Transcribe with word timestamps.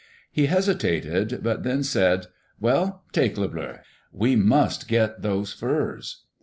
He 0.31 0.47
hesitated, 0.47 1.41
but 1.43 1.61
then 1.61 1.83
said: 1.83 2.25
"Well, 2.59 3.03
take 3.11 3.37
Le 3.37 3.47
Bleu. 3.47 3.75
We 4.11 4.35
must 4.35 4.87
get 4.87 5.21
those 5.21 5.53
furs." 5.53 6.23